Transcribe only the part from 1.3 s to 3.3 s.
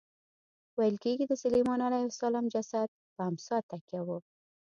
سلیمان علیه السلام جسد پر